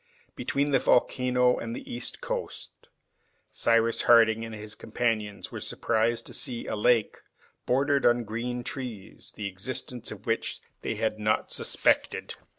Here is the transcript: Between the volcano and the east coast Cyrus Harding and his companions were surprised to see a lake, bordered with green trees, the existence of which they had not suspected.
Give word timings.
Between 0.35 0.71
the 0.71 0.79
volcano 0.79 1.57
and 1.57 1.75
the 1.75 1.87
east 1.87 2.21
coast 2.21 2.89
Cyrus 3.51 4.01
Harding 4.01 4.43
and 4.43 4.55
his 4.55 4.73
companions 4.73 5.51
were 5.51 5.61
surprised 5.61 6.25
to 6.25 6.33
see 6.33 6.65
a 6.65 6.75
lake, 6.75 7.17
bordered 7.67 8.03
with 8.03 8.25
green 8.25 8.63
trees, 8.63 9.31
the 9.35 9.45
existence 9.47 10.09
of 10.09 10.25
which 10.25 10.59
they 10.81 10.95
had 10.95 11.19
not 11.19 11.51
suspected. 11.51 12.33